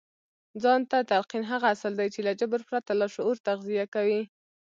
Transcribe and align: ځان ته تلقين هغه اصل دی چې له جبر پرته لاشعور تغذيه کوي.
ځان 0.63 0.81
ته 0.91 0.97
تلقين 1.09 1.43
هغه 1.51 1.65
اصل 1.75 1.93
دی 1.99 2.07
چې 2.13 2.19
له 2.27 2.31
جبر 2.39 2.61
پرته 2.69 2.91
لاشعور 2.99 3.37
تغذيه 3.47 3.85
کوي. 3.95 4.21